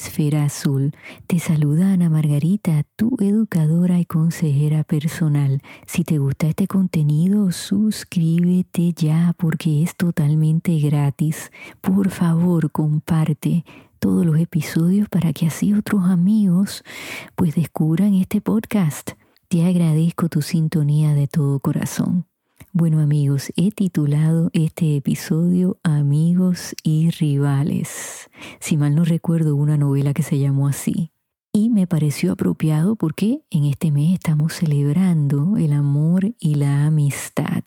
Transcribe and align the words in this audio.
Esfera 0.00 0.44
Azul. 0.44 0.94
Te 1.26 1.38
saluda 1.38 1.92
Ana 1.92 2.08
Margarita, 2.08 2.84
tu 2.96 3.18
educadora 3.20 3.98
y 3.98 4.06
consejera 4.06 4.82
personal. 4.82 5.60
Si 5.86 6.04
te 6.04 6.16
gusta 6.16 6.46
este 6.46 6.66
contenido, 6.66 7.52
suscríbete 7.52 8.94
ya 8.94 9.34
porque 9.36 9.82
es 9.82 9.94
totalmente 9.96 10.78
gratis. 10.78 11.52
Por 11.82 12.08
favor, 12.08 12.70
comparte 12.70 13.66
todos 13.98 14.24
los 14.24 14.38
episodios 14.38 15.06
para 15.10 15.34
que 15.34 15.46
así 15.46 15.74
otros 15.74 16.04
amigos 16.04 16.82
pues 17.34 17.54
descubran 17.54 18.14
este 18.14 18.40
podcast. 18.40 19.10
Te 19.48 19.66
agradezco 19.66 20.30
tu 20.30 20.40
sintonía 20.40 21.12
de 21.12 21.28
todo 21.28 21.60
corazón. 21.60 22.29
Bueno 22.72 23.00
amigos, 23.00 23.52
he 23.56 23.72
titulado 23.72 24.50
este 24.52 24.96
episodio 24.96 25.78
Amigos 25.82 26.76
y 26.84 27.10
Rivales. 27.10 28.30
Si 28.60 28.76
mal 28.76 28.94
no 28.94 29.04
recuerdo 29.04 29.56
una 29.56 29.76
novela 29.76 30.14
que 30.14 30.22
se 30.22 30.38
llamó 30.38 30.68
así. 30.68 31.10
Y 31.52 31.68
me 31.70 31.88
pareció 31.88 32.30
apropiado 32.32 32.94
porque 32.94 33.44
en 33.50 33.64
este 33.64 33.90
mes 33.90 34.14
estamos 34.14 34.52
celebrando 34.52 35.56
el 35.56 35.72
amor 35.72 36.32
y 36.38 36.54
la 36.54 36.86
amistad. 36.86 37.64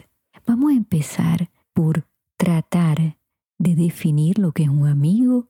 Vamos 0.47 0.71
a 0.71 0.75
empezar 0.75 1.49
por 1.73 2.05
tratar 2.37 3.17
de 3.57 3.75
definir 3.75 4.39
lo 4.39 4.53
que 4.53 4.63
es 4.63 4.69
un 4.69 4.87
amigo 4.87 5.49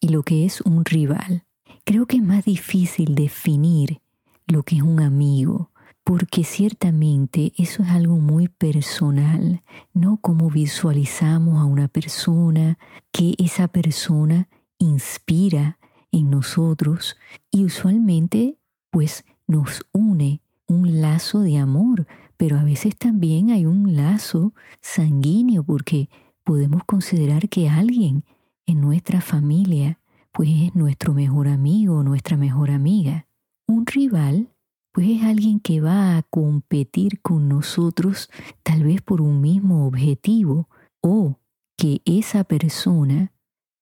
y 0.00 0.08
lo 0.08 0.24
que 0.24 0.44
es 0.44 0.60
un 0.62 0.84
rival. 0.84 1.44
Creo 1.84 2.06
que 2.06 2.16
es 2.16 2.22
más 2.22 2.44
difícil 2.44 3.14
definir 3.14 4.00
lo 4.48 4.64
que 4.64 4.76
es 4.76 4.82
un 4.82 5.00
amigo 5.00 5.70
porque 6.08 6.42
ciertamente 6.42 7.52
eso 7.58 7.82
es 7.82 7.90
algo 7.90 8.16
muy 8.16 8.48
personal, 8.48 9.62
no 9.92 10.16
como 10.16 10.48
visualizamos 10.48 11.60
a 11.60 11.66
una 11.66 11.86
persona, 11.86 12.78
que 13.12 13.34
esa 13.36 13.68
persona 13.68 14.48
inspira 14.78 15.78
en 16.10 16.30
nosotros 16.30 17.18
y 17.50 17.66
usualmente 17.66 18.56
pues 18.90 19.26
nos 19.46 19.84
une 19.92 20.40
un 20.66 21.02
lazo 21.02 21.40
de 21.40 21.58
amor, 21.58 22.06
pero 22.38 22.58
a 22.58 22.64
veces 22.64 22.96
también 22.96 23.50
hay 23.50 23.66
un 23.66 23.94
lazo 23.94 24.54
sanguíneo 24.80 25.62
porque 25.62 26.08
podemos 26.42 26.84
considerar 26.84 27.50
que 27.50 27.68
alguien 27.68 28.24
en 28.64 28.80
nuestra 28.80 29.20
familia 29.20 30.00
pues 30.32 30.48
es 30.54 30.74
nuestro 30.74 31.12
mejor 31.12 31.48
amigo 31.48 31.98
o 31.98 32.02
nuestra 32.02 32.38
mejor 32.38 32.70
amiga. 32.70 33.26
Un 33.66 33.84
rival 33.84 34.48
pues 34.98 35.10
es 35.10 35.22
alguien 35.22 35.60
que 35.60 35.80
va 35.80 36.16
a 36.16 36.24
competir 36.24 37.20
con 37.22 37.46
nosotros 37.46 38.28
tal 38.64 38.82
vez 38.82 39.00
por 39.00 39.20
un 39.20 39.40
mismo 39.40 39.86
objetivo 39.86 40.68
o 41.00 41.38
que 41.76 42.02
esa 42.04 42.42
persona 42.42 43.32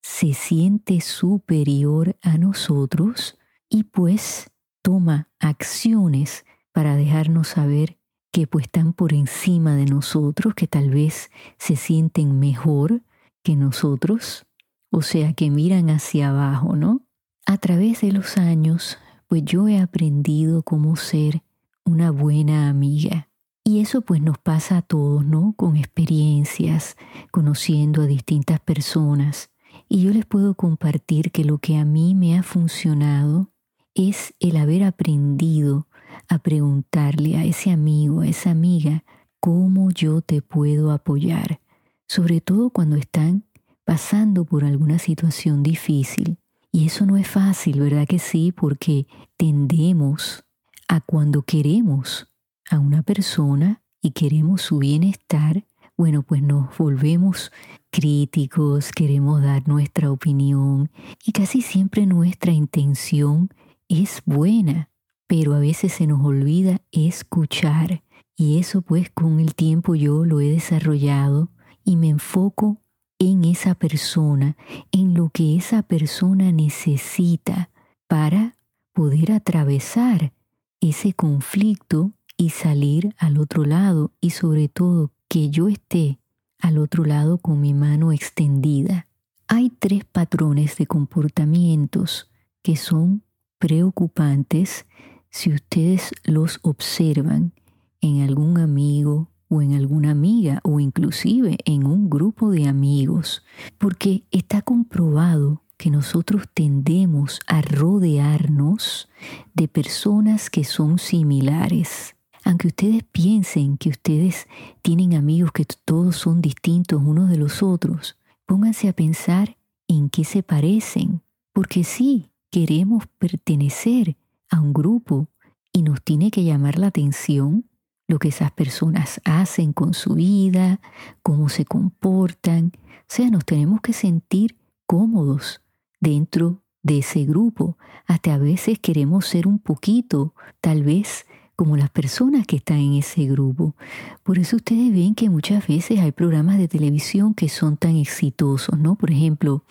se 0.02 0.34
siente 0.34 1.00
superior 1.00 2.18
a 2.20 2.36
nosotros 2.36 3.38
y 3.70 3.84
pues 3.84 4.50
toma 4.82 5.30
acciones 5.38 6.44
para 6.70 6.96
dejarnos 6.96 7.48
saber 7.48 7.96
que 8.30 8.46
pues 8.46 8.66
están 8.66 8.92
por 8.92 9.14
encima 9.14 9.74
de 9.74 9.86
nosotros, 9.86 10.52
que 10.54 10.66
tal 10.66 10.90
vez 10.90 11.30
se 11.56 11.76
sienten 11.76 12.38
mejor 12.38 13.00
que 13.42 13.56
nosotros, 13.56 14.44
o 14.90 15.00
sea, 15.00 15.32
que 15.32 15.48
miran 15.48 15.88
hacia 15.88 16.28
abajo, 16.28 16.76
¿no? 16.76 17.06
A 17.46 17.56
través 17.56 18.02
de 18.02 18.12
los 18.12 18.36
años 18.36 18.98
pues 19.28 19.44
yo 19.44 19.68
he 19.68 19.78
aprendido 19.78 20.62
cómo 20.62 20.96
ser 20.96 21.42
una 21.84 22.10
buena 22.10 22.68
amiga. 22.68 23.28
Y 23.64 23.80
eso 23.80 24.00
pues 24.00 24.20
nos 24.20 24.38
pasa 24.38 24.78
a 24.78 24.82
todos, 24.82 25.24
¿no? 25.24 25.54
Con 25.56 25.76
experiencias, 25.76 26.96
conociendo 27.32 28.02
a 28.02 28.06
distintas 28.06 28.60
personas. 28.60 29.50
Y 29.88 30.02
yo 30.02 30.12
les 30.12 30.24
puedo 30.24 30.54
compartir 30.54 31.32
que 31.32 31.44
lo 31.44 31.58
que 31.58 31.76
a 31.76 31.84
mí 31.84 32.14
me 32.14 32.38
ha 32.38 32.42
funcionado 32.42 33.50
es 33.94 34.34
el 34.40 34.56
haber 34.56 34.84
aprendido 34.84 35.88
a 36.28 36.38
preguntarle 36.38 37.36
a 37.36 37.44
ese 37.44 37.70
amigo, 37.70 38.20
a 38.20 38.28
esa 38.28 38.50
amiga, 38.50 39.04
cómo 39.40 39.90
yo 39.90 40.22
te 40.22 40.42
puedo 40.42 40.92
apoyar, 40.92 41.60
sobre 42.08 42.40
todo 42.40 42.70
cuando 42.70 42.96
están 42.96 43.44
pasando 43.84 44.44
por 44.44 44.64
alguna 44.64 44.98
situación 44.98 45.62
difícil. 45.62 46.38
Y 46.76 46.88
eso 46.88 47.06
no 47.06 47.16
es 47.16 47.26
fácil, 47.26 47.80
¿verdad 47.80 48.06
que 48.06 48.18
sí? 48.18 48.52
Porque 48.52 49.06
tendemos 49.38 50.44
a 50.88 51.00
cuando 51.00 51.40
queremos 51.40 52.30
a 52.70 52.78
una 52.78 53.02
persona 53.02 53.82
y 54.02 54.10
queremos 54.10 54.60
su 54.60 54.76
bienestar, 54.76 55.64
bueno, 55.96 56.22
pues 56.22 56.42
nos 56.42 56.76
volvemos 56.76 57.50
críticos, 57.90 58.92
queremos 58.92 59.42
dar 59.42 59.66
nuestra 59.66 60.10
opinión 60.10 60.90
y 61.24 61.32
casi 61.32 61.62
siempre 61.62 62.04
nuestra 62.04 62.52
intención 62.52 63.48
es 63.88 64.20
buena, 64.26 64.90
pero 65.26 65.54
a 65.54 65.60
veces 65.60 65.94
se 65.94 66.06
nos 66.06 66.22
olvida 66.22 66.82
escuchar 66.92 68.02
y 68.36 68.58
eso 68.58 68.82
pues 68.82 69.08
con 69.08 69.40
el 69.40 69.54
tiempo 69.54 69.94
yo 69.94 70.26
lo 70.26 70.42
he 70.42 70.50
desarrollado 70.50 71.48
y 71.84 71.96
me 71.96 72.10
enfoco 72.10 72.82
en 73.18 73.44
esa 73.44 73.74
persona, 73.74 74.56
en 74.92 75.14
lo 75.14 75.30
que 75.30 75.56
esa 75.56 75.82
persona 75.82 76.52
necesita 76.52 77.70
para 78.06 78.56
poder 78.92 79.32
atravesar 79.32 80.32
ese 80.80 81.12
conflicto 81.12 82.12
y 82.36 82.50
salir 82.50 83.14
al 83.18 83.38
otro 83.38 83.64
lado 83.64 84.12
y 84.20 84.30
sobre 84.30 84.68
todo 84.68 85.12
que 85.28 85.50
yo 85.50 85.68
esté 85.68 86.18
al 86.58 86.78
otro 86.78 87.04
lado 87.04 87.38
con 87.38 87.60
mi 87.60 87.74
mano 87.74 88.12
extendida. 88.12 89.06
Hay 89.48 89.70
tres 89.70 90.04
patrones 90.04 90.76
de 90.76 90.86
comportamientos 90.86 92.30
que 92.62 92.76
son 92.76 93.22
preocupantes 93.58 94.86
si 95.30 95.52
ustedes 95.52 96.12
los 96.24 96.58
observan 96.62 97.52
en 98.00 98.22
algún 98.22 98.58
amigo, 98.58 99.30
o 99.48 99.62
en 99.62 99.74
alguna 99.74 100.10
amiga 100.10 100.60
o 100.62 100.80
inclusive 100.80 101.58
en 101.64 101.86
un 101.86 102.10
grupo 102.10 102.50
de 102.50 102.66
amigos, 102.66 103.44
porque 103.78 104.24
está 104.30 104.62
comprobado 104.62 105.62
que 105.76 105.90
nosotros 105.90 106.44
tendemos 106.52 107.40
a 107.46 107.62
rodearnos 107.62 109.08
de 109.54 109.68
personas 109.68 110.50
que 110.50 110.64
son 110.64 110.98
similares. 110.98 112.16
Aunque 112.44 112.68
ustedes 112.68 113.02
piensen 113.04 113.76
que 113.76 113.90
ustedes 113.90 114.46
tienen 114.82 115.14
amigos 115.14 115.52
que 115.52 115.64
todos 115.64 116.16
son 116.16 116.40
distintos 116.40 117.02
unos 117.02 117.28
de 117.28 117.36
los 117.36 117.62
otros, 117.62 118.16
pónganse 118.46 118.88
a 118.88 118.92
pensar 118.92 119.56
en 119.88 120.08
qué 120.08 120.24
se 120.24 120.42
parecen, 120.42 121.22
porque 121.52 121.84
sí, 121.84 122.30
queremos 122.50 123.06
pertenecer 123.18 124.16
a 124.50 124.60
un 124.60 124.72
grupo 124.72 125.28
y 125.72 125.82
nos 125.82 126.02
tiene 126.02 126.30
que 126.30 126.44
llamar 126.44 126.78
la 126.78 126.86
atención 126.86 127.64
lo 128.08 128.18
que 128.18 128.28
esas 128.28 128.52
personas 128.52 129.20
hacen 129.24 129.72
con 129.72 129.94
su 129.94 130.14
vida, 130.14 130.80
cómo 131.22 131.48
se 131.48 131.64
comportan. 131.64 132.72
O 132.76 133.04
sea, 133.08 133.30
nos 133.30 133.44
tenemos 133.44 133.80
que 133.80 133.92
sentir 133.92 134.56
cómodos 134.86 135.62
dentro 136.00 136.62
de 136.82 136.98
ese 136.98 137.24
grupo. 137.24 137.78
Hasta 138.06 138.34
a 138.34 138.38
veces 138.38 138.78
queremos 138.78 139.26
ser 139.26 139.46
un 139.48 139.58
poquito, 139.58 140.34
tal 140.60 140.84
vez, 140.84 141.26
como 141.56 141.76
las 141.76 141.90
personas 141.90 142.46
que 142.46 142.56
están 142.56 142.78
en 142.78 142.94
ese 142.94 143.24
grupo. 143.24 143.74
Por 144.22 144.38
eso 144.38 144.56
ustedes 144.56 144.92
ven 144.92 145.14
que 145.14 145.30
muchas 145.30 145.66
veces 145.66 146.00
hay 146.00 146.12
programas 146.12 146.58
de 146.58 146.68
televisión 146.68 147.34
que 147.34 147.48
son 147.48 147.76
tan 147.76 147.96
exitosos, 147.96 148.78
¿no? 148.78 148.94
Por 148.94 149.10
ejemplo, 149.10 149.64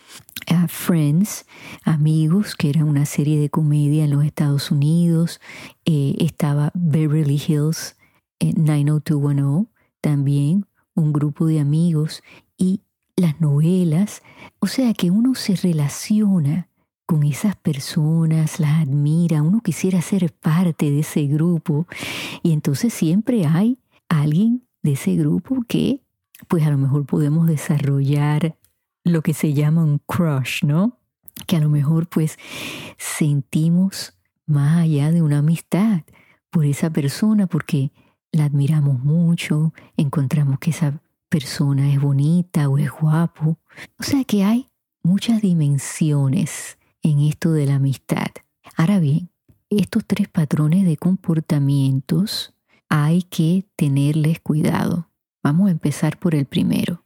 Friends, 0.67 1.45
Amigos, 1.83 2.55
que 2.55 2.69
era 2.69 2.85
una 2.85 3.05
serie 3.05 3.39
de 3.39 3.49
comedia 3.49 4.05
en 4.05 4.11
los 4.11 4.23
Estados 4.23 4.71
Unidos. 4.71 5.39
Eh, 5.85 6.15
estaba 6.19 6.71
Beverly 6.73 7.41
Hills, 7.47 7.95
90210, 8.39 9.67
también 10.01 10.65
un 10.93 11.13
grupo 11.13 11.45
de 11.45 11.59
amigos 11.59 12.23
y 12.57 12.81
las 13.15 13.39
novelas. 13.41 14.21
O 14.59 14.67
sea 14.67 14.93
que 14.93 15.11
uno 15.11 15.35
se 15.35 15.55
relaciona 15.55 16.69
con 17.05 17.23
esas 17.23 17.55
personas, 17.55 18.59
las 18.59 18.81
admira, 18.81 19.41
uno 19.41 19.61
quisiera 19.61 20.01
ser 20.01 20.33
parte 20.33 20.89
de 20.89 20.99
ese 20.99 21.27
grupo 21.27 21.85
y 22.41 22.51
entonces 22.51 22.93
siempre 22.93 23.45
hay 23.45 23.77
alguien 24.09 24.63
de 24.81 24.93
ese 24.93 25.15
grupo 25.15 25.63
que 25.67 26.01
pues 26.47 26.65
a 26.65 26.71
lo 26.71 26.77
mejor 26.77 27.05
podemos 27.05 27.47
desarrollar 27.47 28.57
lo 29.03 29.21
que 29.21 29.33
se 29.33 29.53
llama 29.53 29.83
un 29.83 29.99
crush, 29.99 30.63
¿no? 30.63 30.97
Que 31.45 31.57
a 31.57 31.59
lo 31.59 31.69
mejor 31.69 32.07
pues 32.07 32.37
sentimos 32.97 34.17
más 34.47 34.77
allá 34.77 35.11
de 35.11 35.21
una 35.21 35.39
amistad 35.39 36.01
por 36.49 36.65
esa 36.65 36.89
persona 36.89 37.45
porque 37.45 37.91
la 38.35 38.45
admiramos 38.45 38.99
mucho, 38.99 39.73
encontramos 39.97 40.59
que 40.59 40.71
esa 40.71 41.01
persona 41.29 41.91
es 41.91 41.99
bonita 41.99 42.69
o 42.69 42.77
es 42.77 42.91
guapo. 42.91 43.57
O 43.99 44.03
sea 44.03 44.23
que 44.23 44.43
hay 44.43 44.69
muchas 45.03 45.41
dimensiones 45.41 46.77
en 47.01 47.19
esto 47.19 47.51
de 47.51 47.65
la 47.65 47.75
amistad. 47.75 48.27
Ahora 48.75 48.99
bien, 48.99 49.29
estos 49.69 50.05
tres 50.05 50.27
patrones 50.27 50.85
de 50.85 50.97
comportamientos 50.97 52.53
hay 52.89 53.23
que 53.23 53.65
tenerles 53.75 54.39
cuidado, 54.39 55.09
Vamos 55.45 55.67
a 55.67 55.71
empezar 55.73 56.17
por 56.17 56.33
el 56.33 56.47
primero. 56.47 57.03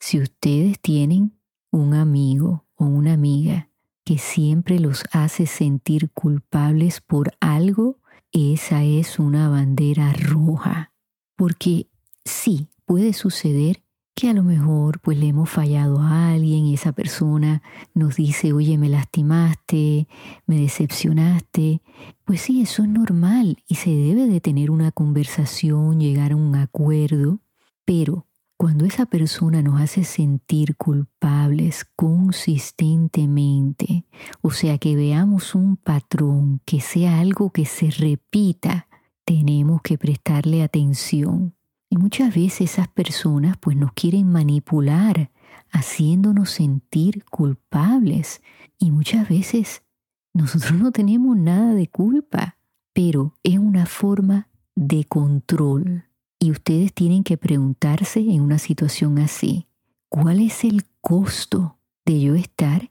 Si 0.00 0.18
ustedes 0.18 0.80
tienen 0.80 1.38
un 1.70 1.94
amigo 1.94 2.66
o 2.74 2.84
una 2.84 3.12
amiga 3.12 3.68
que 4.02 4.18
siempre 4.18 4.80
los 4.80 5.04
hace 5.12 5.46
sentir 5.46 6.10
culpables 6.10 7.00
por 7.00 7.36
algo, 7.38 8.00
esa 8.36 8.84
es 8.84 9.18
una 9.18 9.48
bandera 9.48 10.12
roja. 10.12 10.92
Porque 11.36 11.88
sí, 12.24 12.68
puede 12.84 13.12
suceder 13.12 13.82
que 14.14 14.30
a 14.30 14.32
lo 14.32 14.42
mejor 14.42 15.00
pues 15.00 15.18
le 15.18 15.28
hemos 15.28 15.50
fallado 15.50 16.00
a 16.00 16.30
alguien 16.32 16.64
y 16.64 16.74
esa 16.74 16.92
persona 16.92 17.62
nos 17.92 18.16
dice, 18.16 18.52
oye, 18.52 18.78
me 18.78 18.88
lastimaste, 18.88 20.08
me 20.46 20.58
decepcionaste. 20.58 21.82
Pues 22.24 22.40
sí, 22.40 22.62
eso 22.62 22.82
es 22.82 22.88
normal 22.88 23.58
y 23.66 23.74
se 23.74 23.90
debe 23.90 24.26
de 24.26 24.40
tener 24.40 24.70
una 24.70 24.90
conversación, 24.90 26.00
llegar 26.00 26.32
a 26.32 26.36
un 26.36 26.54
acuerdo, 26.56 27.40
pero 27.84 28.26
cuando 28.56 28.84
esa 28.84 29.06
persona 29.06 29.62
nos 29.62 29.80
hace 29.80 30.02
sentir 30.04 30.76
culpables 30.76 31.86
consistentemente, 31.96 34.04
o 34.40 34.50
sea, 34.50 34.78
que 34.78 34.96
veamos 34.96 35.54
un 35.54 35.76
patrón, 35.76 36.60
que 36.64 36.80
sea 36.80 37.20
algo 37.20 37.50
que 37.50 37.66
se 37.66 37.90
repita, 37.90 38.88
tenemos 39.24 39.82
que 39.82 39.98
prestarle 39.98 40.62
atención 40.62 41.56
y 41.88 41.98
muchas 41.98 42.34
veces 42.34 42.72
esas 42.72 42.88
personas 42.88 43.56
pues 43.58 43.76
nos 43.76 43.92
quieren 43.92 44.30
manipular, 44.30 45.30
haciéndonos 45.70 46.50
sentir 46.50 47.24
culpables. 47.26 48.42
Y 48.78 48.90
muchas 48.90 49.28
veces 49.28 49.82
nosotros 50.34 50.74
no 50.74 50.92
tenemos 50.92 51.36
nada 51.36 51.74
de 51.74 51.88
culpa, 51.88 52.56
pero 52.92 53.34
es 53.42 53.58
una 53.58 53.86
forma 53.86 54.48
de 54.74 55.04
control. 55.04 56.05
Y 56.38 56.50
ustedes 56.50 56.92
tienen 56.92 57.24
que 57.24 57.36
preguntarse 57.36 58.20
en 58.20 58.40
una 58.40 58.58
situación 58.58 59.18
así, 59.18 59.66
¿cuál 60.08 60.40
es 60.40 60.64
el 60.64 60.84
costo 61.00 61.78
de 62.04 62.20
yo 62.20 62.34
estar 62.34 62.90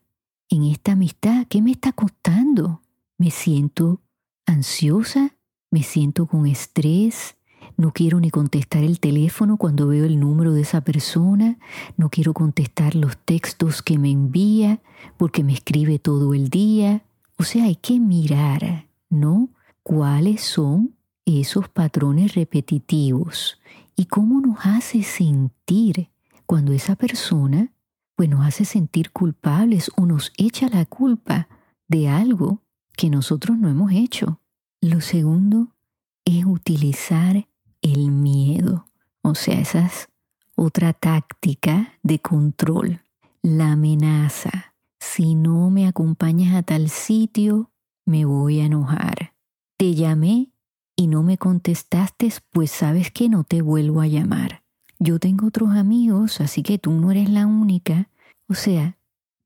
en 0.49 0.63
esta 0.63 0.93
amistad? 0.93 1.45
¿Qué 1.47 1.61
me 1.61 1.71
está 1.71 1.91
costando? 1.91 2.81
¿Me 3.17 3.31
siento 3.31 4.01
ansiosa? 4.45 5.35
¿Me 5.69 5.83
siento 5.83 6.25
con 6.25 6.47
estrés? 6.47 7.35
No 7.77 7.91
quiero 7.91 8.19
ni 8.19 8.29
contestar 8.31 8.83
el 8.83 8.99
teléfono 8.99 9.57
cuando 9.57 9.87
veo 9.87 10.05
el 10.05 10.19
número 10.19 10.53
de 10.53 10.61
esa 10.61 10.81
persona. 10.81 11.57
No 11.97 12.09
quiero 12.09 12.33
contestar 12.33 12.95
los 12.95 13.17
textos 13.17 13.81
que 13.81 13.97
me 13.97 14.11
envía 14.11 14.81
porque 15.17 15.43
me 15.43 15.53
escribe 15.53 15.99
todo 15.99 16.33
el 16.33 16.49
día. 16.49 17.03
O 17.37 17.43
sea, 17.43 17.65
hay 17.65 17.75
que 17.75 17.99
mirar, 17.99 18.87
¿no? 19.09 19.49
¿Cuáles 19.83 20.41
son 20.41 20.94
esos 21.25 21.69
patrones 21.69 22.35
repetitivos? 22.35 23.59
¿Y 23.95 24.05
cómo 24.05 24.41
nos 24.41 24.65
hace 24.65 25.03
sentir 25.03 26.09
cuando 26.45 26.73
esa 26.73 26.95
persona 26.95 27.71
pues 28.15 28.29
nos 28.29 28.45
hace 28.45 28.63
sentir 28.65 29.11
culpables 29.11 29.91
o 29.97 30.05
nos 30.05 30.31
echa 30.37 30.69
la 30.69 30.85
culpa 30.85 31.49
de 31.87 32.07
algo 32.07 32.61
que 32.95 33.09
nosotros 33.09 33.57
no 33.57 33.69
hemos 33.69 33.91
hecho? 33.91 34.39
Lo 34.81 35.01
segundo 35.01 35.75
es 36.25 36.45
utilizar 36.45 37.47
el 37.81 38.11
miedo. 38.11 38.87
O 39.21 39.35
sea, 39.35 39.59
esa 39.59 39.85
es 39.85 40.09
otra 40.55 40.93
táctica 40.93 41.93
de 42.03 42.19
control. 42.19 43.01
La 43.41 43.73
amenaza. 43.73 44.75
Si 44.99 45.35
no 45.35 45.69
me 45.69 45.87
acompañas 45.87 46.55
a 46.55 46.63
tal 46.63 46.89
sitio, 46.89 47.71
me 48.05 48.25
voy 48.25 48.59
a 48.59 48.65
enojar. 48.65 49.33
Te 49.77 49.93
llamé 49.93 50.51
y 50.95 51.07
no 51.07 51.23
me 51.23 51.37
contestaste, 51.37 52.31
pues 52.51 52.71
sabes 52.71 53.11
que 53.11 53.29
no 53.29 53.43
te 53.43 53.61
vuelvo 53.61 54.01
a 54.01 54.07
llamar. 54.07 54.63
Yo 54.99 55.19
tengo 55.19 55.47
otros 55.47 55.69
amigos, 55.71 56.39
así 56.39 56.63
que 56.63 56.77
tú 56.77 56.91
no 56.91 57.11
eres 57.11 57.29
la 57.29 57.47
única. 57.47 58.09
O 58.47 58.53
sea, 58.53 58.97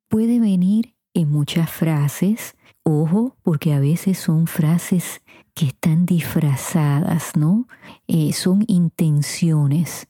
puede 0.08 0.40
venir 0.40 0.96
en 1.14 1.32
muchas 1.32 1.70
frases. 1.70 2.56
Ojo, 2.84 3.36
porque 3.42 3.74
a 3.74 3.80
veces 3.80 4.20
son 4.20 4.48
frases 4.48 5.22
que 5.54 5.66
están 5.68 6.06
disfrazadas, 6.06 7.36
¿no? 7.36 7.68
Eh, 8.08 8.32
son 8.34 8.64
intenciones 8.68 10.08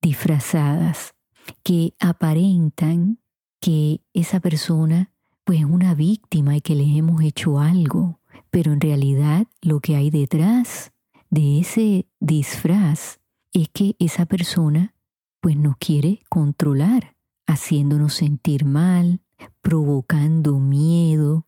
disfrazadas 0.00 1.14
que 1.62 1.94
aparentan 2.00 3.18
que 3.60 4.00
esa 4.12 4.40
persona 4.40 5.10
pues 5.44 5.60
es 5.60 5.64
una 5.64 5.94
víctima 5.94 6.56
y 6.56 6.60
que 6.60 6.74
le 6.74 6.84
hemos 6.96 7.22
hecho 7.22 7.58
algo, 7.58 8.20
pero 8.50 8.72
en 8.72 8.80
realidad 8.80 9.46
lo 9.62 9.80
que 9.80 9.96
hay 9.96 10.10
detrás 10.10 10.92
de 11.30 11.60
ese 11.60 12.08
disfraz 12.20 13.20
es 13.52 13.68
que 13.68 13.96
esa 13.98 14.26
persona 14.26 14.94
pues 15.40 15.56
nos 15.56 15.76
quiere 15.76 16.20
controlar, 16.28 17.16
haciéndonos 17.46 18.14
sentir 18.14 18.64
mal, 18.64 19.20
provocando 19.60 20.58
miedo, 20.58 21.46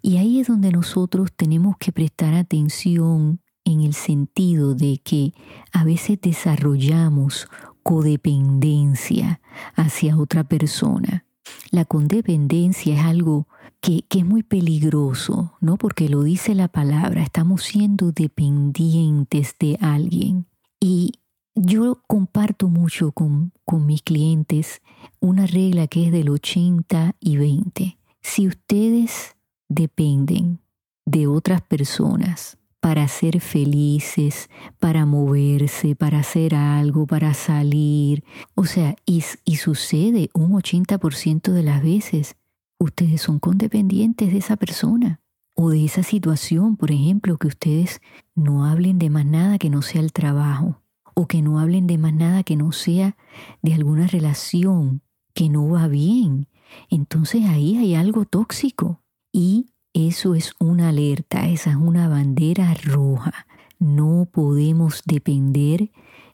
y 0.00 0.16
ahí 0.16 0.40
es 0.40 0.48
donde 0.48 0.70
nosotros 0.70 1.32
tenemos 1.34 1.76
que 1.78 1.92
prestar 1.92 2.34
atención 2.34 3.40
en 3.64 3.80
el 3.80 3.94
sentido 3.94 4.74
de 4.74 4.98
que 4.98 5.34
a 5.72 5.84
veces 5.84 6.20
desarrollamos 6.20 7.48
codependencia 7.82 9.40
hacia 9.74 10.18
otra 10.18 10.44
persona. 10.44 11.24
La 11.70 11.84
codependencia 11.84 12.94
es 12.94 13.00
algo 13.00 13.48
que, 13.80 14.02
que, 14.08 14.20
es 14.20 14.24
muy 14.24 14.42
peligroso, 14.42 15.54
¿no? 15.60 15.76
Porque 15.76 16.08
lo 16.08 16.22
dice 16.22 16.54
la 16.54 16.68
palabra, 16.68 17.22
estamos 17.22 17.62
siendo 17.62 18.12
dependientes 18.12 19.56
de 19.58 19.78
alguien. 19.80 20.46
Y 20.80 21.12
yo 21.54 22.02
comparto 22.06 22.68
mucho 22.68 23.12
con, 23.12 23.52
con 23.64 23.86
mis 23.86 24.02
clientes 24.02 24.82
una 25.20 25.46
regla 25.46 25.86
que 25.86 26.06
es 26.06 26.12
del 26.12 26.30
80 26.30 27.16
y 27.20 27.36
20. 27.36 27.98
Si 28.20 28.46
ustedes 28.46 29.36
dependen 29.68 30.60
de 31.04 31.26
otras 31.26 31.62
personas 31.62 32.58
para 32.82 33.06
ser 33.06 33.40
felices, 33.40 34.50
para 34.80 35.06
moverse, 35.06 35.94
para 35.94 36.18
hacer 36.18 36.56
algo, 36.56 37.06
para 37.06 37.32
salir. 37.32 38.24
O 38.56 38.64
sea, 38.64 38.96
y, 39.06 39.20
sucede 39.20 40.30
un 40.34 40.50
80% 40.50 41.52
de 41.52 41.62
las 41.62 41.80
veces, 41.80 42.34
ustedes 42.80 43.22
son 43.22 43.38
condependientes 43.38 44.32
de 44.32 44.38
esa 44.38 44.56
persona 44.56 45.20
o 45.54 45.70
de 45.70 45.84
esa 45.84 46.02
situación, 46.02 46.76
por 46.76 46.90
ejemplo, 46.90 47.38
que 47.38 47.46
ustedes 47.46 48.00
no 48.34 48.66
hablen 48.66 48.98
de 48.98 49.10
más 49.10 49.26
nada 49.26 49.58
que 49.58 49.70
no 49.70 49.80
sea 49.80 50.00
el 50.00 50.12
trabajo 50.12 50.82
o 51.14 51.28
que 51.28 51.40
no 51.40 51.60
hablen 51.60 51.86
de 51.86 51.98
más 51.98 52.14
nada 52.14 52.42
que 52.42 52.56
no 52.56 52.72
sea 52.72 53.16
de 53.62 53.74
alguna 53.74 54.08
relación 54.08 55.02
que 55.34 55.48
no 55.48 55.68
va 55.68 55.86
bien. 55.86 56.48
Entonces 56.90 57.44
ahí 57.44 57.76
hay 57.76 57.94
algo 57.94 58.24
tóxico. 58.24 59.04
Y 59.32 59.71
eso 59.94 60.34
es 60.34 60.54
una 60.58 60.88
alerta, 60.88 61.48
esa 61.48 61.70
es 61.70 61.76
una 61.76 62.08
bandera 62.08 62.74
roja. 62.84 63.46
No 63.78 64.28
podemos 64.30 65.02
depender 65.04 65.90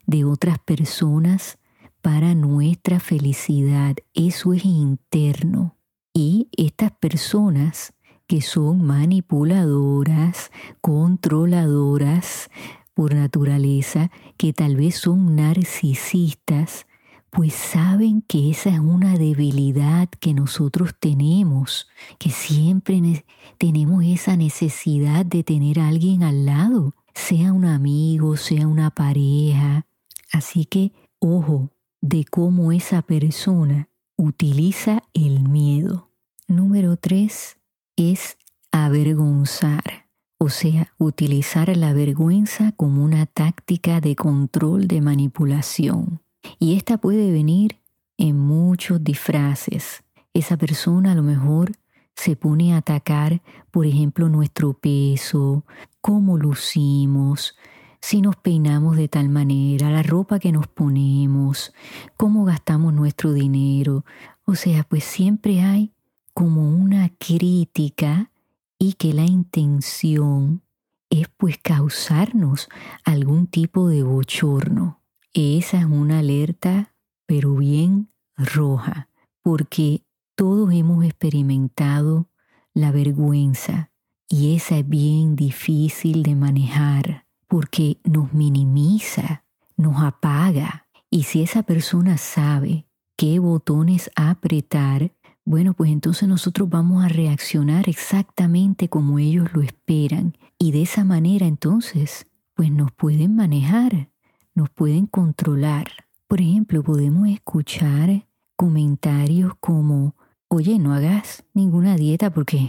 de 0.07 0.25
otras 0.25 0.59
personas 0.59 1.59
para 2.03 2.35
nuestra 2.35 3.01
felicidad. 3.01 3.97
Eso 4.15 4.55
es 4.55 4.65
interno. 4.65 5.77
Y 6.15 6.49
estas 6.57 6.93
personas 6.93 7.95
que 8.27 8.43
son 8.43 8.83
manipuladoras, 8.83 10.51
controladoras 10.81 12.51
por 12.95 13.15
naturaleza, 13.15 14.11
que 14.37 14.53
tal 14.53 14.77
vez 14.77 14.97
son 14.97 15.37
narcisistas, 15.37 16.88
pues 17.31 17.55
saben 17.55 18.23
que 18.23 18.51
esa 18.51 18.71
es 18.71 18.79
una 18.79 19.19
debilidad 19.19 20.09
que 20.09 20.35
nosotros 20.35 20.95
tenemos, 20.99 21.89
que 22.19 22.31
siempre 22.31 23.25
tenemos 23.59 24.05
esa 24.05 24.37
necesidad 24.37 25.27
de 25.27 25.45
tener 25.45 25.81
a 25.81 25.89
alguien 25.89 26.23
al 26.23 26.47
lado, 26.47 26.95
sea 27.15 27.53
un 27.53 27.65
amigo, 27.65 28.37
sea 28.37 28.67
una 28.67 28.91
pareja. 28.91 29.87
Así 30.33 30.65
que 30.65 30.93
ojo 31.19 31.71
de 32.01 32.25
cómo 32.25 32.73
esa 32.73 33.03
persona 33.03 33.89
utiliza 34.17 35.03
el 35.13 35.49
miedo. 35.49 36.11
Número 36.47 36.97
tres 36.97 37.59
es 37.97 38.39
avergonzar, 38.73 40.09
o 40.39 40.49
sea, 40.49 40.95
utilizar 40.99 41.77
la 41.77 41.93
vergüenza 41.93 42.73
como 42.73 43.05
una 43.05 43.27
táctica 43.27 44.01
de 44.01 44.17
control 44.17 44.89
de 44.89 45.01
manipulación. 45.01 46.23
Y 46.59 46.77
esta 46.77 46.99
puede 46.99 47.31
venir 47.31 47.81
en 48.17 48.39
muchos 48.39 49.03
disfraces. 49.03 50.03
Esa 50.35 50.57
persona 50.57 51.13
a 51.13 51.15
lo 51.15 51.23
mejor 51.23 51.73
se 52.15 52.37
pone 52.37 52.75
a 52.75 52.79
atacar, 52.79 53.43
por 53.71 53.87
ejemplo, 53.87 54.29
nuestro 54.29 54.75
peso, 54.75 55.65
cómo 56.01 56.37
lucimos, 56.37 57.55
si 58.01 58.21
nos 58.21 58.37
peinamos 58.37 58.97
de 58.97 59.09
tal 59.09 59.29
manera, 59.29 59.91
la 59.91 60.03
ropa 60.03 60.39
que 60.39 60.53
nos 60.53 60.67
ponemos, 60.69 61.73
cómo 62.17 62.45
gastamos 62.45 62.93
nuestro 62.95 63.33
dinero. 63.33 64.05
O 64.45 64.55
sea, 64.55 64.85
pues 64.85 65.05
siempre 65.05 65.61
hay 65.61 65.93
como 66.33 66.71
una 66.71 67.11
crítica 67.19 68.31
y 68.79 68.95
que 68.95 69.13
la 69.13 69.25
intención 69.25 70.63
es 71.11 71.29
pues 71.37 71.59
causarnos 71.59 72.69
algún 73.05 73.47
tipo 73.47 73.89
de 73.89 74.03
bochorno. 74.03 74.98
Esa 75.39 75.79
es 75.79 75.85
una 75.85 76.19
alerta, 76.19 76.95
pero 77.27 77.55
bien 77.55 78.11
roja, 78.37 79.09
porque 79.43 80.03
todos 80.35 80.73
hemos 80.73 81.05
experimentado 81.05 82.29
la 82.75 82.93
vergüenza 82.93 83.91
y 84.29 84.57
esa 84.57 84.79
es 84.79 84.89
bien 84.89 85.37
difícil 85.37 86.23
de 86.23 86.35
manejar 86.35 87.27
porque 87.49 87.99
nos 88.05 88.33
minimiza, 88.33 89.45
nos 89.77 90.03
apaga. 90.03 90.87
Y 91.11 91.23
si 91.23 91.43
esa 91.43 91.63
persona 91.63 92.19
sabe 92.19 92.87
qué 93.17 93.39
botones 93.39 94.11
apretar, 94.15 95.13
bueno, 95.45 95.73
pues 95.73 95.91
entonces 95.91 96.29
nosotros 96.29 96.69
vamos 96.69 97.03
a 97.03 97.09
reaccionar 97.09 97.89
exactamente 97.89 98.89
como 98.89 99.19
ellos 99.19 99.49
lo 99.55 99.63
esperan. 99.63 100.37
Y 100.59 100.73
de 100.73 100.83
esa 100.83 101.05
manera 101.05 101.47
entonces, 101.47 102.27
pues 102.55 102.71
nos 102.71 102.93
pueden 102.93 103.35
manejar, 103.35 104.11
nos 104.59 104.69
pueden 104.69 105.07
controlar. 105.07 105.89
Por 106.27 106.43
ejemplo, 106.43 106.83
podemos 106.83 107.29
escuchar 107.29 108.27
comentarios 108.57 109.55
como, 109.61 110.15
oye, 110.49 110.79
no 110.79 110.93
hagas 110.93 111.45
ninguna 111.55 111.97
dieta 111.97 112.31
porque 112.31 112.69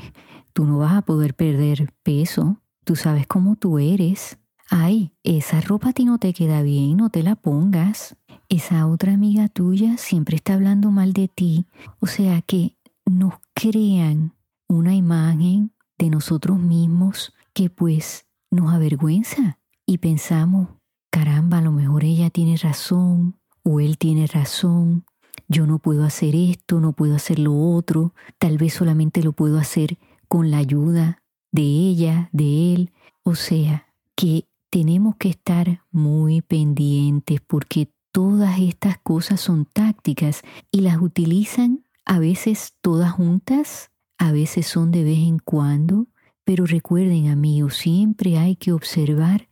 tú 0.54 0.66
no 0.66 0.78
vas 0.78 0.94
a 0.94 1.02
poder 1.02 1.34
perder 1.34 1.94
peso, 2.04 2.62
tú 2.86 2.96
sabes 2.96 3.28
cómo 3.28 3.58
tú 3.58 3.80
eres. 3.80 4.38
Ay, 4.70 5.12
esa 5.24 5.60
ropa 5.60 5.90
a 5.90 5.94
ti 5.94 6.06
no 6.06 6.20
te 6.20 6.32
queda 6.32 6.62
bien, 6.62 6.96
no 6.96 7.10
te 7.10 7.24
la 7.24 7.36
pongas 7.36 8.16
esa 8.50 8.88
otra 8.88 9.14
amiga 9.14 9.48
tuya 9.48 9.98
siempre 9.98 10.36
está 10.36 10.56
hablando 10.56 10.90
mal 10.90 11.14
de 11.14 11.28
ti. 11.28 11.68
O 12.00 12.08
sea 12.08 12.42
que 12.42 12.76
nos 13.06 13.36
crean 13.54 14.34
una 14.68 14.96
imagen 14.96 15.72
de 16.00 16.10
nosotros 16.10 16.58
mismos 16.58 17.32
que 17.54 17.70
pues 17.70 18.26
nos 18.50 18.74
avergüenza 18.74 19.60
y 19.86 20.00
pensamos, 20.00 20.70
caramba, 21.10 21.60
a 21.60 21.62
lo 21.62 21.72
mejor 21.72 22.04
ella 22.04 22.30
tiene 22.30 22.58
razón 22.58 23.36
o 23.64 23.80
él 23.80 23.98
tiene 23.98 24.28
razón, 24.28 25.06
yo 25.48 25.66
no 25.68 25.80
puedo 25.80 26.04
hacer 26.04 26.36
esto, 26.36 26.80
no 26.80 26.94
puedo 26.94 27.16
hacer 27.16 27.40
lo 27.40 27.58
otro, 27.58 28.14
tal 28.38 28.58
vez 28.58 28.74
solamente 28.74 29.24
lo 29.24 29.34
puedo 29.34 29.58
hacer 29.58 29.98
con 30.28 30.52
la 30.52 30.58
ayuda 30.58 31.22
de 31.52 31.62
ella, 31.62 32.30
de 32.32 32.74
él. 32.74 32.92
O 33.24 33.36
sea, 33.36 33.88
que 34.16 34.46
tenemos 34.70 35.16
que 35.18 35.30
estar 35.30 35.82
muy 35.92 36.42
pendientes 36.42 37.42
porque 37.42 37.90
Todas 38.12 38.60
estas 38.60 38.98
cosas 38.98 39.40
son 39.40 39.66
tácticas 39.66 40.42
y 40.72 40.82
las 40.82 40.98
utilizan 41.00 41.86
a 42.06 42.18
veces 42.18 42.74
todas 42.82 43.12
juntas, 43.12 43.92
a 44.18 44.32
veces 44.32 44.66
son 44.66 44.90
de 44.90 45.04
vez 45.04 45.20
en 45.20 45.38
cuando, 45.38 46.08
pero 46.44 46.66
recuerden 46.66 47.28
amigos, 47.28 47.78
siempre 47.78 48.40
hay 48.40 48.56
que 48.56 48.72
observar 48.72 49.48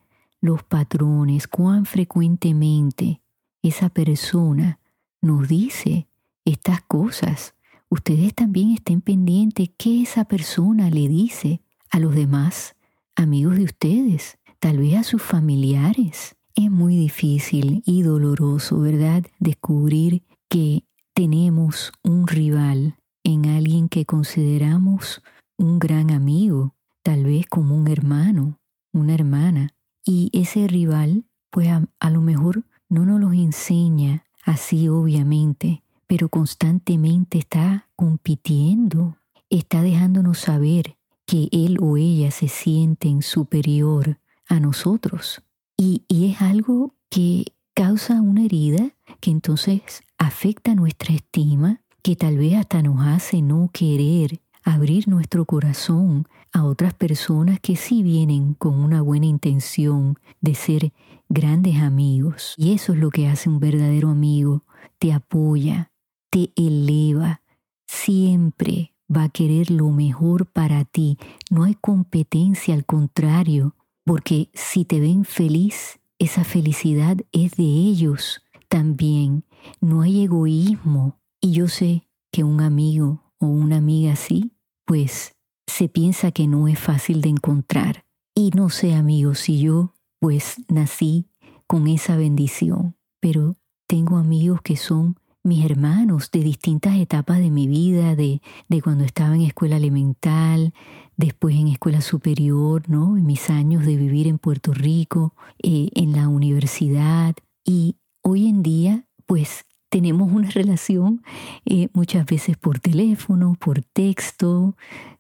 los 0.48 0.64
patrones, 0.64 1.48
cuán 1.48 1.86
frecuentemente 1.86 3.22
esa 3.62 3.90
persona 3.90 4.80
nos 5.22 5.48
dice 5.48 6.08
estas 6.46 6.82
cosas. 6.82 7.54
Ustedes 7.90 8.34
también 8.34 8.72
estén 8.72 9.02
pendientes 9.02 9.70
qué 9.78 10.02
esa 10.02 10.26
persona 10.26 10.90
le 10.90 11.08
dice 11.08 11.62
a 11.90 12.00
los 12.00 12.16
demás 12.16 12.76
amigos 13.16 13.58
de 13.58 13.66
ustedes, 13.66 14.40
tal 14.60 14.78
vez 14.78 14.96
a 14.96 15.04
sus 15.04 15.22
familiares. 15.22 16.36
Es 16.56 16.72
muy 16.72 16.96
difícil 16.96 17.84
y 17.86 18.02
doloroso, 18.02 18.80
¿verdad? 18.80 19.26
Descubrir 19.40 20.24
que 20.50 20.84
tenemos 21.14 21.92
un 22.04 22.26
rival 22.26 22.96
en 23.24 23.46
alguien 23.46 23.90
que 23.90 24.06
consideramos 24.06 25.22
un 25.58 25.80
gran 25.80 26.12
amigo, 26.12 26.76
tal 27.04 27.26
vez 27.26 27.46
como 27.48 27.76
un 27.76 27.88
hermano, 27.88 28.60
una 28.94 29.14
hermana. 29.14 29.77
Y 30.08 30.30
ese 30.32 30.68
rival, 30.68 31.26
pues 31.50 31.68
a, 31.68 32.10
lo 32.10 32.22
mejor 32.22 32.64
no 32.88 33.06
nos 33.06 33.20
lo 33.20 33.34
enseña 33.34 34.24
así 34.46 34.88
obviamente, 34.88 35.84
pero 36.08 36.30
constantemente 36.30 37.38
está 37.38 37.90
compitiendo, 37.98 39.18
está 39.50 39.82
dejándonos 39.82 40.40
saber 40.40 40.96
que 41.26 41.50
él 41.52 41.78
o 41.82 41.98
ella 41.98 42.32
se 42.32 42.48
sienten 42.48 43.22
superior 43.22 44.18
a 44.48 44.62
nosotros. 44.62 45.42
Y, 45.76 46.04
es 46.08 46.42
algo 46.42 46.96
que 47.10 47.44
causa 47.74 48.22
una 48.22 48.46
herida 48.46 48.92
que 49.20 49.32
entonces 49.32 50.04
afecta 50.18 50.74
nuestra 50.74 51.14
estima, 51.14 51.82
que 52.02 52.16
tal 52.16 52.38
vez 52.38 52.56
hasta 52.56 52.82
nos 52.82 53.06
hace 53.06 53.42
no 53.42 53.70
querer 53.74 54.40
abrir 54.64 55.10
nuestro 55.10 55.44
corazón 55.44 56.30
a 56.54 56.64
otras 56.64 56.94
personas 56.94 57.60
que 57.60 57.76
sí 57.76 58.04
vienen 58.04 58.54
con 58.54 58.76
una 58.76 59.02
buena 59.02 59.26
intención 59.26 60.18
de 60.42 60.56
ser 60.56 60.94
grandes 61.30 61.78
amigos. 61.78 62.54
Y 62.58 62.74
eso 62.74 62.94
es 62.94 63.00
lo 63.00 63.10
que 63.10 63.28
hace 63.28 63.50
un 63.50 63.60
verdadero 63.60 64.10
amigo. 64.10 64.64
Te 65.00 65.14
apoya, 65.14 65.92
te 66.30 66.52
eleva, 66.56 67.42
siempre 67.86 68.94
va 69.14 69.24
a 69.24 69.30
querer 69.30 69.72
lo 69.72 69.90
mejor 69.90 70.48
para 70.48 70.86
ti. 70.86 71.18
No 71.50 71.64
hay 71.64 71.76
competencia, 71.76 72.74
al 72.74 72.86
contrario, 72.86 73.76
porque 74.04 74.50
si 74.54 74.86
te 74.86 75.00
ven 75.00 75.26
feliz, 75.26 76.00
esa 76.20 76.44
felicidad 76.44 77.18
es 77.32 77.52
de 77.56 77.64
ellos 77.64 78.42
también. 78.68 79.46
No 79.82 80.02
hay 80.02 80.24
egoísmo. 80.24 81.20
Y 81.40 81.52
yo 81.52 81.68
sé 81.68 82.08
que 82.32 82.44
un 82.44 82.62
amigo 82.62 83.24
o 83.38 83.48
una 83.48 83.78
amiga 83.78 84.14
así, 84.14 84.52
pues 84.86 85.37
se 85.78 85.90
piensa 85.90 86.32
que 86.32 86.48
no 86.48 86.68
es 86.68 86.80
fácil 86.80 87.22
de 87.22 87.30
encontrar. 87.30 88.04
Y 88.34 88.50
no 88.56 88.72
sé, 88.72 88.96
amigos, 88.96 89.42
si 89.42 89.60
yo 89.60 89.94
pues 90.20 90.56
nací 90.68 91.28
con 91.68 91.88
esa 91.88 92.18
bendición, 92.18 92.96
pero 93.20 93.58
tengo 93.86 94.18
amigos 94.18 94.60
que 94.64 94.76
son 94.76 95.20
mis 95.44 95.64
hermanos 95.64 96.32
de 96.32 96.40
distintas 96.40 96.98
etapas 96.98 97.38
de 97.38 97.52
mi 97.52 97.68
vida, 97.68 98.16
de, 98.16 98.42
de 98.68 98.82
cuando 98.82 99.04
estaba 99.04 99.36
en 99.36 99.42
escuela 99.42 99.78
elemental, 99.78 100.74
después 101.16 101.56
en 101.56 101.68
escuela 101.68 102.02
superior, 102.02 102.90
¿no? 102.90 103.16
En 103.16 103.28
mis 103.28 103.52
años 103.52 103.86
de 103.86 103.98
vivir 103.98 104.26
en 104.26 104.40
Puerto 104.40 104.74
Rico, 104.74 105.36
eh, 105.62 105.90
en 105.94 106.14
la 106.14 106.28
universidad. 106.28 107.36
Y 107.64 107.98
hoy 108.24 108.48
en 108.48 108.64
día, 108.64 109.06
pues 109.28 109.68
tenemos 109.90 110.32
una 110.32 110.50
relación 110.52 111.22
eh, 111.66 111.90
muchas 111.94 112.26
veces 112.26 112.58
por 112.58 112.80
teléfono, 112.80 113.56
por 113.60 113.84
texto, 113.84 114.76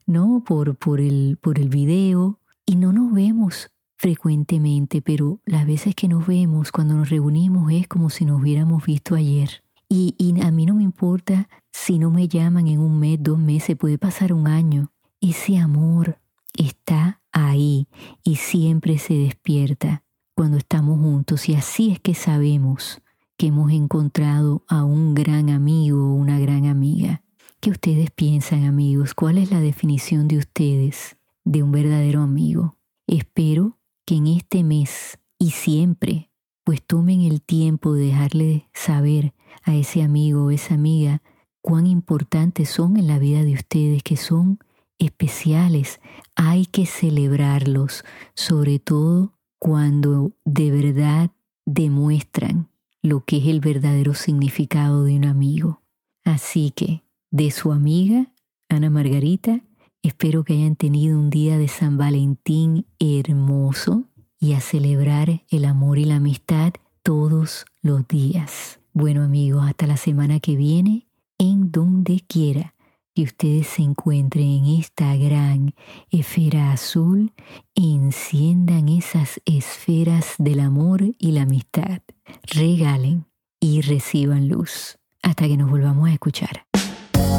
¿no? 0.07 0.43
Por, 0.43 0.75
por, 0.75 0.99
el, 0.99 1.37
por 1.39 1.59
el 1.59 1.69
video. 1.69 2.39
Y 2.65 2.77
no 2.77 2.91
nos 2.91 3.13
vemos 3.13 3.69
frecuentemente, 3.97 5.03
pero 5.03 5.39
las 5.45 5.67
veces 5.67 5.93
que 5.93 6.07
nos 6.07 6.25
vemos, 6.25 6.71
cuando 6.71 6.95
nos 6.95 7.09
reunimos, 7.09 7.71
es 7.71 7.87
como 7.87 8.09
si 8.09 8.25
nos 8.25 8.41
hubiéramos 8.41 8.83
visto 8.85 9.13
ayer. 9.13 9.63
Y, 9.87 10.15
y 10.17 10.41
a 10.41 10.49
mí 10.49 10.65
no 10.65 10.73
me 10.73 10.83
importa 10.83 11.47
si 11.71 11.99
no 11.99 12.09
me 12.09 12.27
llaman 12.27 12.67
en 12.67 12.79
un 12.79 12.99
mes, 12.99 13.19
dos 13.21 13.37
meses, 13.37 13.77
puede 13.77 13.99
pasar 13.99 14.33
un 14.33 14.47
año 14.47 14.91
ese 15.21 15.57
amor 15.57 16.19
está 16.53 17.21
ahí 17.31 17.87
y 18.23 18.35
siempre 18.35 18.97
se 18.97 19.13
despierta 19.15 20.03
cuando 20.35 20.57
estamos 20.57 20.99
juntos 20.99 21.49
y 21.49 21.55
así 21.55 21.91
es 21.91 21.99
que 21.99 22.13
sabemos 22.13 23.01
que 23.37 23.47
hemos 23.47 23.71
encontrado 23.71 24.63
a 24.67 24.83
un 24.83 25.13
gran 25.13 25.49
amigo 25.49 26.11
o 26.11 26.13
una 26.13 26.39
gran 26.39 26.65
amiga. 26.65 27.23
¿Qué 27.59 27.71
ustedes 27.71 28.11
piensan 28.11 28.65
amigos? 28.65 29.15
¿Cuál 29.15 29.39
es 29.39 29.51
la 29.51 29.59
definición 29.59 30.27
de 30.27 30.37
ustedes 30.37 31.17
de 31.43 31.63
un 31.63 31.71
verdadero 31.71 32.21
amigo? 32.21 32.77
Espero 33.07 33.79
que 34.05 34.15
en 34.15 34.27
este 34.27 34.63
mes 34.63 35.17
y 35.39 35.51
siempre 35.51 36.29
pues 36.63 36.83
tomen 36.83 37.21
el 37.21 37.41
tiempo 37.41 37.93
de 37.93 38.07
dejarle 38.07 38.69
saber 38.73 39.33
a 39.63 39.73
ese 39.73 40.03
amigo 40.03 40.45
o 40.45 40.51
esa 40.51 40.75
amiga 40.75 41.23
cuán 41.61 41.87
importantes 41.87 42.69
son 42.69 42.97
en 42.97 43.07
la 43.07 43.19
vida 43.19 43.43
de 43.43 43.53
ustedes, 43.53 44.03
que 44.03 44.17
son 44.17 44.59
especiales, 44.99 45.99
hay 46.35 46.65
que 46.65 46.85
celebrarlos, 46.85 48.05
sobre 48.35 48.79
todo 48.79 49.33
cuando 49.59 50.31
de 50.45 50.71
verdad 50.71 51.31
demuestran 51.65 52.69
lo 53.01 53.25
que 53.25 53.37
es 53.37 53.47
el 53.47 53.61
verdadero 53.61 54.13
significado 54.13 55.05
de 55.05 55.15
un 55.15 55.25
amigo. 55.25 55.81
Así 56.23 56.71
que, 56.71 57.06
de 57.31 57.51
su 57.51 57.71
amiga, 57.71 58.31
Ana 58.69 58.89
Margarita, 58.89 59.61
espero 60.01 60.43
que 60.43 60.53
hayan 60.53 60.75
tenido 60.75 61.19
un 61.19 61.29
día 61.29 61.57
de 61.57 61.67
San 61.67 61.97
Valentín 61.97 62.85
hermoso 62.99 64.05
y 64.39 64.53
a 64.53 64.61
celebrar 64.61 65.43
el 65.49 65.65
amor 65.65 65.97
y 65.97 66.05
la 66.05 66.17
amistad 66.17 66.73
todos 67.03 67.65
los 67.81 68.07
días. 68.07 68.79
Bueno 68.93 69.23
amigos, 69.23 69.65
hasta 69.67 69.87
la 69.87 69.97
semana 69.97 70.39
que 70.39 70.55
viene, 70.55 71.07
en 71.37 71.71
donde 71.71 72.21
quiera 72.27 72.75
que 73.13 73.23
ustedes 73.23 73.67
se 73.67 73.81
encuentren 73.81 74.47
en 74.47 74.65
esta 74.79 75.15
gran 75.15 75.73
esfera 76.11 76.71
azul 76.71 77.33
enciendan 77.73 78.89
esas 78.89 79.41
esferas 79.45 80.35
del 80.37 80.59
amor 80.59 81.01
y 81.17 81.31
la 81.31 81.41
amistad. 81.41 82.01
Regalen 82.43 83.25
y 83.59 83.81
reciban 83.81 84.47
luz. 84.47 84.99
Hasta 85.23 85.47
que 85.47 85.57
nos 85.57 85.69
volvamos 85.69 86.09
a 86.09 86.13
escuchar. 86.13 86.67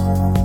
Thank 0.08 0.36
you. 0.36 0.37